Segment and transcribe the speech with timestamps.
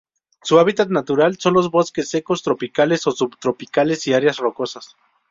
[0.41, 4.95] Su hábitat natural son los bosques secos tropicales o subtropicales y áreas rocosas.